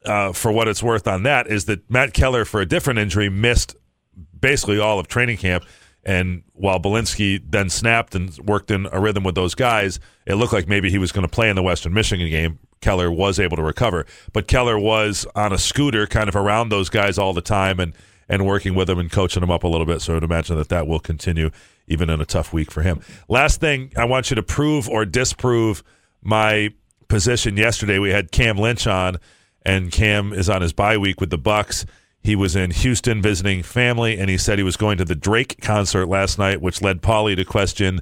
[0.06, 3.28] uh, for what it's worth on that is that Matt Keller, for a different injury,
[3.28, 3.76] missed
[4.38, 5.64] basically all of training camp.
[6.04, 10.52] And while Belinsky then snapped and worked in a rhythm with those guys, it looked
[10.52, 12.60] like maybe he was going to play in the Western Michigan game.
[12.80, 16.88] Keller was able to recover, but Keller was on a scooter, kind of around those
[16.90, 17.94] guys all the time, and
[18.28, 20.00] and working with them and coaching them up a little bit.
[20.02, 21.50] So I'd imagine that that will continue
[21.86, 23.00] even in a tough week for him.
[23.28, 25.82] Last thing, I want you to prove or disprove
[26.22, 26.70] my
[27.08, 27.56] position.
[27.56, 29.18] Yesterday we had Cam Lynch on
[29.66, 31.84] and Cam is on his bye week with the Bucs.
[32.22, 35.60] He was in Houston visiting family, and he said he was going to the Drake
[35.60, 38.00] concert last night, which led Paulie to question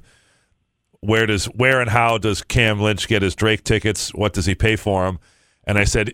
[1.01, 4.13] where does where and how does Cam Lynch get his Drake tickets?
[4.13, 5.19] What does he pay for them?
[5.65, 6.13] And I said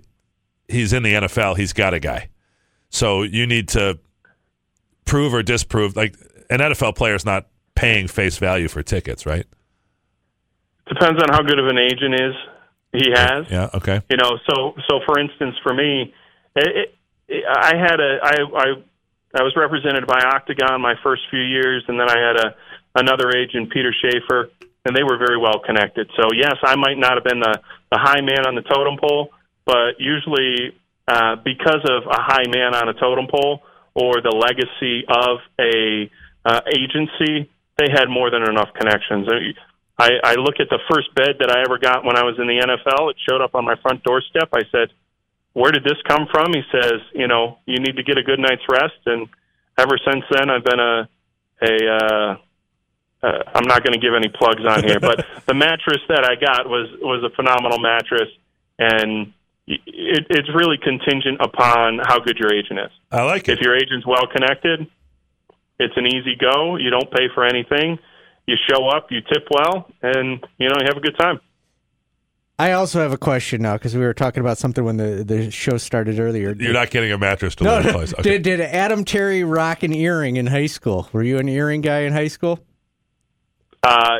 [0.69, 1.57] he's in the NFL.
[1.57, 2.29] He's got a guy.
[2.89, 3.99] So you need to
[5.05, 5.97] prove or disprove.
[5.97, 6.15] Like
[6.49, 9.45] an NFL player is not paying face value for tickets, right?
[10.87, 12.33] Depends on how good of an agent is
[12.91, 13.45] he has.
[13.49, 13.69] Yeah.
[13.73, 14.01] Okay.
[14.09, 16.13] You know, so so for instance, for me,
[16.55, 16.89] it,
[17.29, 18.67] it, I had a I I
[19.39, 22.55] I was represented by Octagon my first few years, and then I had a
[22.95, 24.49] another agent, Peter Schaefer,
[24.85, 26.09] and they were very well connected.
[26.17, 27.59] So yes, I might not have been the
[27.91, 29.29] the high man on the totem pole,
[29.65, 30.75] but usually
[31.07, 36.09] uh, because of a high man on a totem pole or the legacy of a
[36.45, 39.27] uh, agency, they had more than enough connections.
[40.01, 42.47] I, I look at the first bed that I ever got when I was in
[42.47, 43.11] the NFL.
[43.11, 44.49] It showed up on my front doorstep.
[44.51, 44.89] I said,
[45.53, 48.39] "Where did this come from?" He says, "You know, you need to get a good
[48.39, 49.29] night's rest." And
[49.77, 51.07] ever since then, I've been a
[51.61, 52.37] a uh,
[53.21, 56.33] uh, I'm not going to give any plugs on here, but the mattress that I
[56.33, 58.29] got was was a phenomenal mattress,
[58.79, 59.31] and
[59.67, 62.91] it, it's really contingent upon how good your agent is.
[63.11, 63.59] I like it.
[63.59, 64.89] If your agent's well connected,
[65.77, 66.77] it's an easy go.
[66.77, 67.99] You don't pay for anything
[68.47, 71.39] you show up, you tip well, and you know you have a good time.
[72.59, 75.49] I also have a question now because we were talking about something when the, the
[75.49, 76.55] show started earlier.
[76.59, 77.91] You're not getting a mattress to no, no.
[77.91, 78.13] place.
[78.13, 78.21] Okay.
[78.21, 81.09] Did, did Adam Terry rock an earring in high school?
[81.11, 82.59] Were you an earring guy in high school?
[83.81, 84.19] Uh,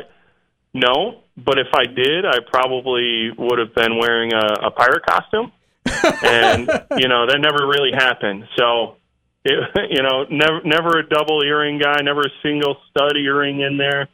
[0.73, 5.51] no, but if I did, I probably would have been wearing a, a pirate costume,
[6.23, 8.45] and you know that never really happened.
[8.57, 8.97] So
[9.43, 13.77] it, you know, never never a double earring guy, never a single stud earring in
[13.77, 14.08] there.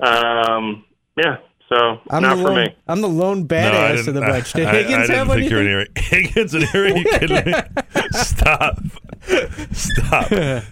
[0.00, 0.84] Um,
[1.16, 1.38] yeah,
[1.68, 2.76] so I'm not the for lone, me.
[2.86, 4.52] I'm the lone badass no, of the bunch.
[4.54, 5.88] Did Higgins I, I have didn't think you're an earring.
[5.96, 6.96] Higgins an earring?
[6.96, 7.54] You kidding me?
[8.12, 8.78] Stop.
[9.72, 10.30] Stop.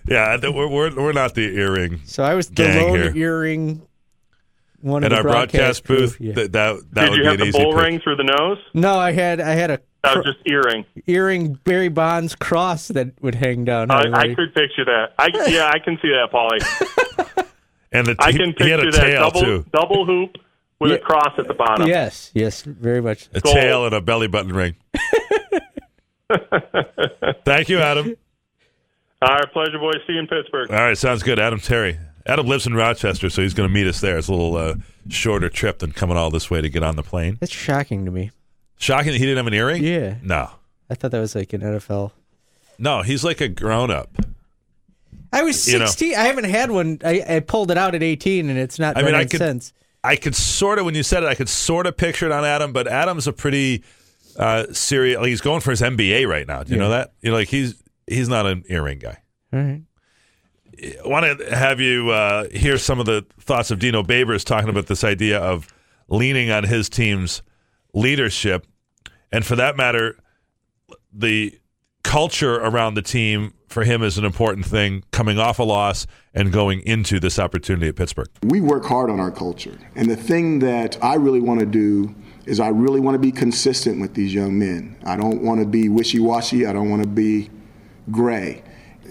[0.08, 2.00] Yeah, we're, we're we're not the earring.
[2.04, 3.16] So I was the gang lone here.
[3.16, 3.82] earring
[4.86, 5.98] one At of the our broadcast crew.
[5.98, 6.34] booth, Yeah.
[6.34, 7.82] th- that that Did would you be have an the easy bull pick.
[7.82, 8.58] ring through the nose?
[8.74, 10.84] No, I had I had a That was just earring.
[11.06, 13.90] earring Barry Bonds cross that would hang down.
[13.90, 15.12] I, I could picture that.
[15.18, 16.62] I yeah, I can see that, Paulie.
[17.92, 20.36] And the I he- can he had picture a that tail double too, double hoop
[20.80, 20.96] with Yeah.
[20.98, 21.86] a cross at the bottom.
[21.88, 23.28] Yes, yes, very much.
[23.32, 23.54] a Gold.
[23.54, 24.74] tail and a belly button ring.
[27.44, 28.16] Thank you, Adam.
[29.22, 29.94] All right, pleasure, boys.
[30.06, 30.70] See you in Pittsburgh.
[30.70, 31.38] All right, sounds good.
[31.38, 31.98] Adam Terry.
[32.26, 34.18] Adam lives in Rochester, so he's going to meet us there.
[34.18, 34.74] It's a little uh,
[35.08, 37.36] shorter trip than coming all this way to get on the plane.
[37.40, 38.30] That's shocking to me.
[38.78, 39.82] Shocking that he didn't have an earring.
[39.84, 40.16] Yeah.
[40.22, 40.50] No,
[40.90, 42.12] I thought that was like an NFL.
[42.78, 44.10] no, he's like a grown up.
[45.32, 45.86] I was You know.
[45.86, 46.14] 16.
[46.14, 46.98] I haven't had one.
[47.04, 49.72] I, I pulled it out at 18, and it's not I mean, I could- since.
[50.04, 52.44] I could sort of, when you said it, I could sort of picture it on
[52.44, 53.82] Adam, but Adam's a pretty
[54.38, 55.18] uh, serious.
[55.18, 56.62] Like he's going for his MBA right now.
[56.62, 57.12] Do you know that?
[57.22, 59.18] You know, like he's he's not an earring guy.
[59.52, 59.82] All right.
[60.82, 64.68] I want to have you uh, hear some of the thoughts of Dino Babers talking
[64.68, 65.68] about this idea of
[66.08, 67.42] leaning on his team's
[67.94, 68.66] leadership,
[69.32, 70.16] and for that matter,
[71.12, 71.58] the
[72.02, 75.02] culture around the team for him is an important thing.
[75.10, 78.28] Coming off a loss and going into this opportunity at Pittsburgh.
[78.42, 79.76] We work hard on our culture.
[79.96, 82.14] And the thing that I really want to do
[82.46, 84.96] is I really want to be consistent with these young men.
[85.04, 86.64] I don't want to be wishy washy.
[86.64, 87.50] I don't want to be
[88.10, 88.62] gray.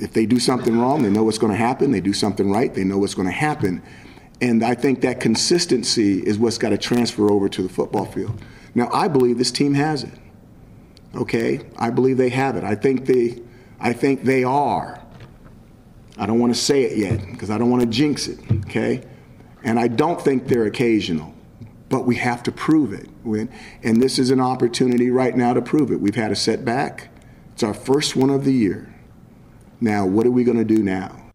[0.02, 1.92] If they do something wrong, they know what's going to happen.
[1.92, 3.82] They do something right, they know what's going to happen.
[4.42, 8.42] And I think that consistency is what's got to transfer over to the football field.
[8.74, 10.14] Now, I believe this team has it.
[11.16, 11.62] Okay?
[11.78, 12.64] I believe they have it.
[12.66, 13.42] I think they
[13.80, 15.02] I think they are.
[16.18, 19.04] I don't want to say it yet because I don't want to jinx it, okay?
[19.64, 21.34] And I don't think they're occasional,
[21.90, 23.10] but we have to prove it.
[23.84, 26.00] And this is an opportunity right now to prove it.
[26.00, 27.10] We've had a setback.
[27.54, 28.95] It's our first one of the year.
[29.82, 31.26] Now, what are we going to do now?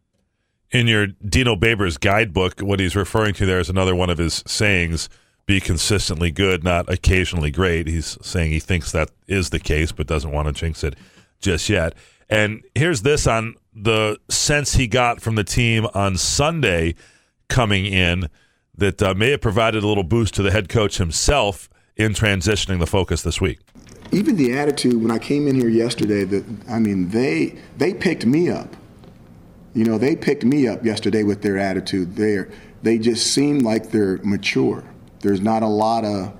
[0.70, 4.42] in your Dino Babers guidebook, what he's referring to there is another one of his
[4.46, 5.08] sayings
[5.46, 7.88] be consistently good, not occasionally great.
[7.88, 10.96] He's saying he thinks that is the case, but doesn't want to jinx it
[11.40, 11.94] just yet.
[12.28, 16.94] And here's this on the sense he got from the team on Sunday
[17.48, 18.28] coming in
[18.76, 22.78] that uh, may have provided a little boost to the head coach himself in transitioning
[22.78, 23.58] the focus this week.
[24.12, 28.26] Even the attitude when I came in here yesterday, that I mean, they they picked
[28.26, 28.76] me up.
[29.72, 32.16] You know, they picked me up yesterday with their attitude.
[32.16, 32.44] They
[32.82, 34.84] they just seem like they're mature.
[35.20, 36.32] There's not a lot of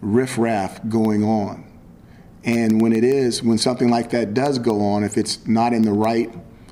[0.00, 1.64] riffraff going on.
[2.44, 5.82] And when it is, when something like that does go on, if it's not in
[5.82, 6.30] the right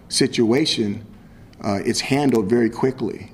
[0.09, 1.05] situation,
[1.63, 3.33] uh, it's handled very quickly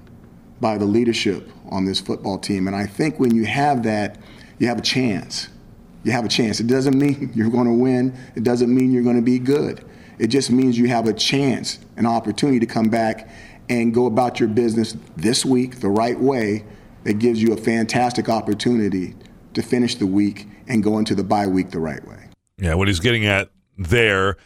[0.60, 2.68] by the leadership on this football team.
[2.68, 4.18] And I think when you have that,
[4.58, 5.48] you have a chance.
[6.08, 6.58] You have a chance.
[6.58, 9.84] It doesn't mean you're going to win, it doesn't mean you're going to be good.
[10.18, 13.28] It just means you have a chance, an opportunity to come back
[13.68, 16.64] and go about your business this week the right way
[17.04, 19.16] that gives you a fantastic opportunity
[19.52, 22.30] to finish the week and go into the bye week the right way.
[22.56, 24.38] Yeah, what he's getting at there,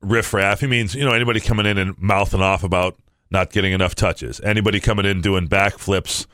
[0.00, 2.96] riffraff, he means, you know, anybody coming in and mouthing off about
[3.30, 6.26] not getting enough touches, anybody coming in doing backflips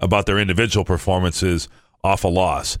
[0.00, 1.70] about their individual performances
[2.04, 2.76] off a loss.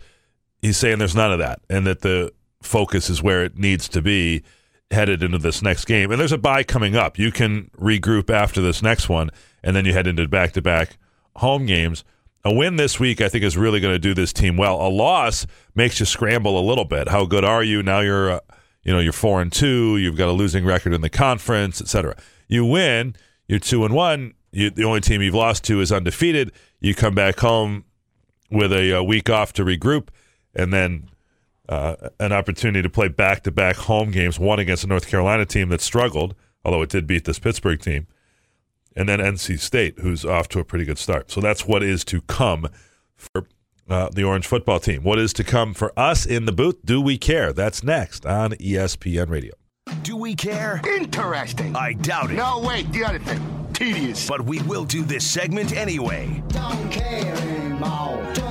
[0.62, 4.02] He's saying there's none of that and that the focus is where it needs to
[4.02, 4.42] be
[4.90, 6.10] headed into this next game.
[6.10, 7.18] And there's a bye coming up.
[7.18, 9.30] You can regroup after this next one,
[9.62, 10.96] and then you head into back to back
[11.36, 12.04] home games.
[12.44, 14.80] A win this week, I think, is really going to do this team well.
[14.80, 17.08] A loss makes you scramble a little bit.
[17.08, 18.00] How good are you now?
[18.00, 18.40] You're, uh,
[18.84, 19.96] you know, you're four and two.
[19.98, 22.16] You've got a losing record in the conference, etc.
[22.46, 23.16] You win,
[23.48, 24.34] you're two and one.
[24.52, 26.52] You, the only team you've lost to is undefeated.
[26.80, 27.84] You come back home
[28.50, 30.08] with a, a week off to regroup,
[30.58, 31.08] and then
[31.68, 34.38] uh, an opportunity to play back to back home games.
[34.38, 38.06] One against a North Carolina team that struggled, although it did beat this Pittsburgh team
[38.98, 41.30] and then NC State, who's off to a pretty good start.
[41.30, 42.68] So that's what is to come
[43.14, 43.46] for
[43.88, 45.04] uh, the Orange football team.
[45.04, 46.84] What is to come for us in the booth?
[46.84, 47.52] Do we care?
[47.52, 49.54] That's next on ESPN Radio.
[50.02, 50.82] Do we care?
[50.86, 51.76] Interesting.
[51.76, 52.34] I doubt it.
[52.34, 53.40] No, wait, the other thing.
[53.72, 54.26] Tedious.
[54.28, 56.42] But we will do this segment anyway.
[56.48, 58.47] Don't care anymore.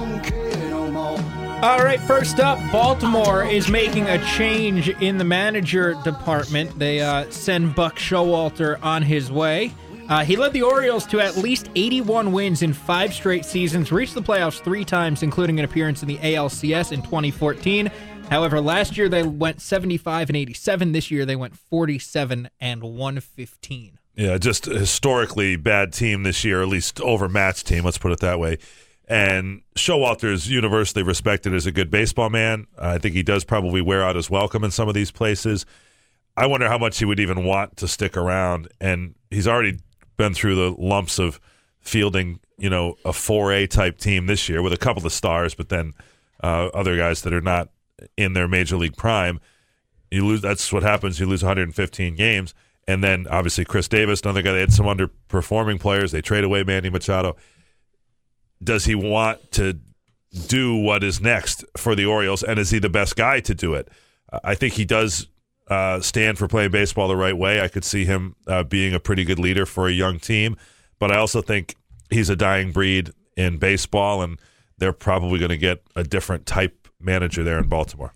[1.64, 6.78] All right, first up, Baltimore is making a change in the manager department.
[6.78, 9.74] They uh, send Buck Showalter on his way.
[10.08, 14.14] Uh, he led the Orioles to at least 81 wins in five straight seasons, reached
[14.14, 17.90] the playoffs three times, including an appearance in the ALCS in 2014.
[18.30, 20.92] However, last year they went 75 and 87.
[20.92, 23.98] This year they went 47 and 115.
[24.16, 28.40] Yeah, just historically bad team this year, at least overmatched team, let's put it that
[28.40, 28.60] way.
[29.08, 32.68] And Showalter is universally respected as a good baseball man.
[32.78, 35.66] I think he does probably wear out his welcome in some of these places.
[36.36, 38.68] I wonder how much he would even want to stick around.
[38.82, 39.80] And he's already
[40.18, 41.40] been through the lumps of
[41.80, 45.70] fielding, you know, a 4A type team this year with a couple of stars, but
[45.70, 45.94] then
[46.44, 47.70] uh, other guys that are not
[48.18, 49.40] in their major league prime.
[50.12, 50.42] You lose.
[50.42, 51.20] That's what happens.
[51.20, 52.54] You lose 115 games,
[52.88, 54.54] and then obviously Chris Davis, another guy.
[54.54, 56.12] They had some underperforming players.
[56.12, 57.36] They trade away Manny Machado.
[58.64, 59.80] Does he want to
[60.48, 63.74] do what is next for the Orioles, and is he the best guy to do
[63.74, 63.90] it?
[64.44, 65.28] I think he does
[65.70, 67.62] uh, stand for playing baseball the right way.
[67.62, 70.58] I could see him uh, being a pretty good leader for a young team,
[71.00, 71.76] but I also think
[72.10, 74.40] he's a dying breed in baseball, and
[74.78, 78.14] they're probably going to get a different type manager there in Baltimore.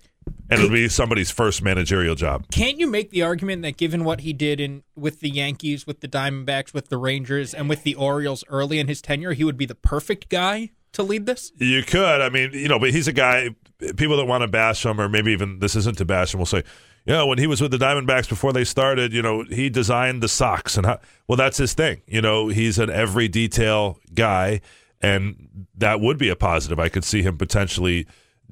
[0.51, 2.45] And it'll be somebody's first managerial job.
[2.51, 6.01] Can't you make the argument that given what he did in with the Yankees, with
[6.01, 9.57] the Diamondbacks, with the Rangers, and with the Orioles early in his tenure, he would
[9.57, 11.51] be the perfect guy to lead this?
[11.57, 12.21] You could.
[12.21, 13.55] I mean, you know, but he's a guy,
[13.95, 16.45] people that want to bash him, or maybe even this isn't to bash him, will
[16.45, 16.63] say,
[17.05, 20.21] you know, when he was with the Diamondbacks before they started, you know, he designed
[20.21, 20.77] the socks.
[20.77, 22.01] And how, well, that's his thing.
[22.05, 24.61] You know, he's an every detail guy,
[25.01, 26.79] and that would be a positive.
[26.79, 28.05] I could see him potentially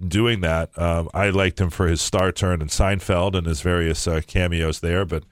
[0.07, 0.77] doing that.
[0.77, 4.79] Um, I liked him for his star turn in Seinfeld and his various uh, cameos
[4.79, 5.23] there, but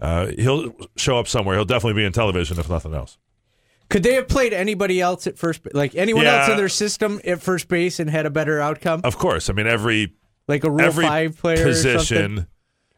[0.00, 1.56] uh, he'll show up somewhere.
[1.56, 3.18] He'll definitely be in television, if nothing else.
[3.88, 6.40] Could they have played anybody else at first, like anyone Yeah.
[6.42, 9.00] else in their system at first base and had a better outcome?
[9.04, 9.50] Of course.
[9.50, 10.14] I mean, every
[10.46, 12.46] Like a Rule 5 player position,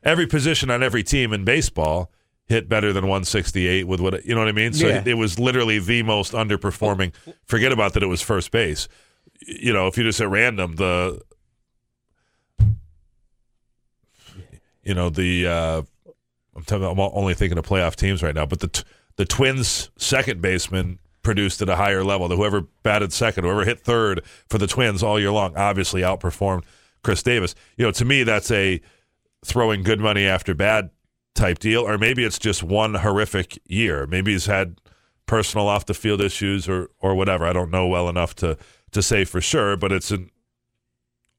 [0.02, 2.12] every position on every team in baseball
[2.46, 4.74] hit better than 168 with what you know what I mean.
[4.74, 5.02] So Yeah.
[5.06, 7.12] it was literally the most underperforming.
[7.46, 8.86] Forget about that; it was first base.
[9.46, 11.20] You know, if you just at random the,
[14.82, 15.82] you know the, uh,
[16.54, 18.84] I'm, telling, I'm only thinking of playoff teams right now, but the t-
[19.16, 22.28] the Twins second baseman produced at a higher level.
[22.28, 26.64] The whoever batted second, whoever hit third for the Twins all year long, obviously outperformed
[27.02, 27.54] Chris Davis.
[27.76, 28.80] You know, to me, that's a
[29.44, 30.90] throwing good money after bad
[31.34, 34.06] type deal, or maybe it's just one horrific year.
[34.06, 34.80] Maybe he's had
[35.26, 37.46] personal off the field issues or or whatever.
[37.46, 38.58] I don't know well enough to
[38.92, 40.30] to say for sure, but it's an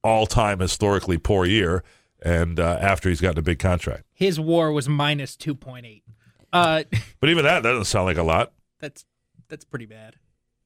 [0.03, 1.83] all time historically poor year.
[2.21, 6.03] And uh, after he's gotten a big contract, His WAR was minus two point eight.
[6.53, 6.83] Uh,
[7.19, 8.53] but even that doesn't sound like a lot.
[8.79, 9.05] that's
[9.49, 10.15] that's pretty bad.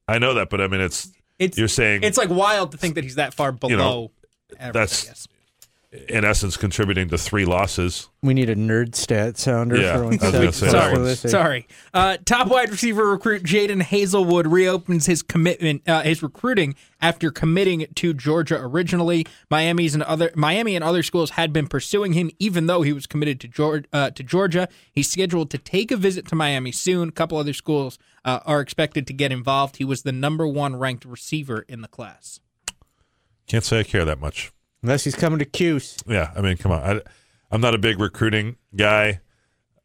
[0.06, 2.94] I know that, but I mean, it's, It's you're saying it's like wild to think
[2.94, 3.70] that he's that far below.
[3.70, 4.10] You know,
[4.58, 5.28] average, that's- I guess.
[5.90, 8.10] In essence contributing to three losses.
[8.22, 11.30] We need a nerd stat sounder Yeah, for one I was gonna say that Sorry,
[11.30, 11.68] sorry.
[11.94, 17.86] Uh, top wide receiver recruit Jadon Haselwood reopens his commitment, uh, his recruiting after committing
[17.94, 19.24] to Georgia originally.
[19.50, 23.06] Miami's and other Miami and other schools had been pursuing him, even though he was
[23.06, 23.88] committed to Georgia.
[23.90, 27.08] Uh, to Georgia, he's scheduled to take a visit to Miami soon.
[27.08, 29.76] A couple other schools uh, are expected to get involved.
[29.78, 32.40] He was the number one ranked receiver in the class.
[33.46, 34.52] Can't say I care that much.
[34.82, 35.96] Unless he's coming to Cuse.
[36.06, 36.82] Yeah, I mean, come on.
[36.82, 37.00] I,
[37.50, 39.20] I'm not a big recruiting guy.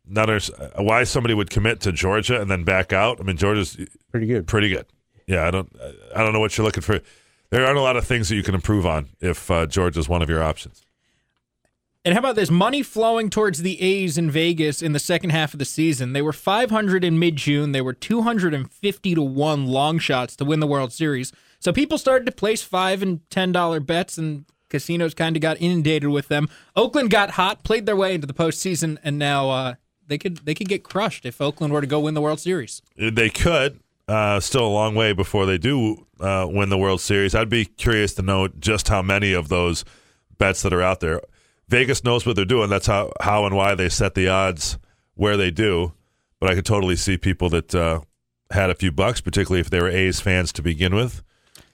[0.06, 3.20] Not a, why somebody would commit to Georgia and then back out.
[3.20, 3.78] I mean, Georgia's
[4.12, 4.48] pretty good.
[4.48, 4.86] Pretty good.
[5.28, 5.74] Yeah, I don't.
[6.14, 7.00] I don't know what you're looking for.
[7.50, 10.22] There aren't a lot of things that you can improve on if uh, Georgia's one
[10.22, 10.86] of your options.
[12.06, 12.52] And how about this?
[12.52, 16.12] Money flowing towards the A's in Vegas in the second half of the season.
[16.12, 17.72] They were 500 in mid June.
[17.72, 21.32] They were 250 to 1 long shots to win the World Series.
[21.60, 24.44] So people started to place 5 and $10 bets, and
[24.74, 26.50] casinos kind of got inundated with them.
[26.76, 29.76] Oakland got hot, played their way into the postseason, and now uh,
[30.08, 32.82] they could they could get crushed if Oakland were to go win the World Series.
[32.98, 33.80] They could.
[34.06, 37.34] Uh, still a long way before they do uh, win the World Series.
[37.34, 39.86] I'd be curious to know just how many of those
[40.38, 41.22] bets that are out there.
[41.70, 42.70] Vegas knows what they're doing.
[42.70, 44.78] That's how, how and why they set the odds
[45.16, 45.94] where they do.
[46.42, 48.02] But I could totally see people that uh,
[48.52, 51.24] had a few bucks, particularly if they were A's fans to begin with,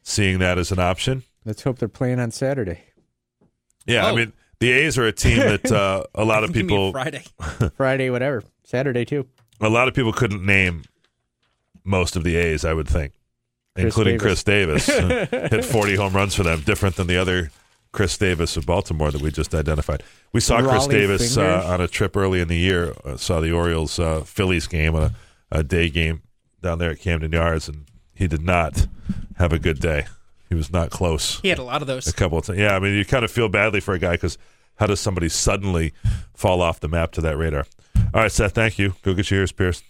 [0.04, 1.24] seeing that as an option.
[1.46, 2.84] Let's hope they're playing on Saturday.
[3.90, 4.16] Yeah, I Oh.
[4.16, 7.24] mean, the A's are a team that uh, a lot of people Friday.
[7.76, 8.44] Friday, whatever.
[8.64, 9.26] Saturday, too.
[9.60, 10.84] a lot of people couldn't name
[11.84, 13.14] most of the A's, I would think,
[13.76, 14.44] Khris including Davis.
[14.86, 15.30] Khris Davis.
[15.52, 17.52] hit 40 home runs for them, different than the other
[17.92, 20.04] Chris Davis of Baltimore that we just identified.
[20.34, 23.52] We saw Chris Davis uh, on a trip early in the year, uh, saw the
[23.52, 25.14] Orioles uh, Phillies game, a,
[25.52, 26.22] a day game
[26.62, 28.86] down there at Camden Yards, and he did not
[29.38, 30.06] have a good day.
[30.50, 32.08] He was not close He had a lot of those.
[32.08, 32.58] a couple of times.
[32.60, 34.38] Yeah, I mean, you kind of feel badly for a guy because
[34.76, 35.94] how does somebody suddenly
[36.34, 37.66] fall off the map to that radar?
[38.14, 38.96] All right, Seth, thank you.
[39.04, 39.84] Go get your ears pierced.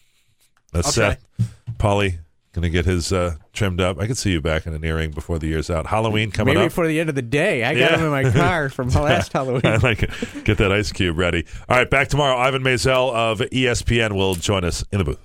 [0.74, 1.18] That's Okay.
[1.38, 1.54] Seth.
[1.78, 2.20] Polly
[2.52, 4.00] going to get his uh, trimmed up.
[4.00, 5.86] I can see you back in an earring before the year's out.
[5.86, 6.72] Halloween coming Maybe up.
[6.72, 7.64] before the end of the day.
[7.64, 7.98] I got Yeah.
[8.00, 9.62] him in my car from last Halloween.
[9.68, 10.10] I like it.
[10.46, 11.46] Get that ice cube ready.
[11.70, 12.36] All right, back tomorrow.
[12.38, 15.20] Ivan Maisel of ESPN will join us in the booth.